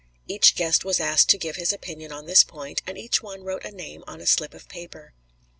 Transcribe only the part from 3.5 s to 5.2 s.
a name on a slip of paper.